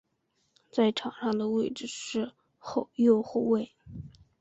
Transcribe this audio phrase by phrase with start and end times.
[0.71, 2.33] 在场上的位置是
[2.95, 3.71] 右后卫。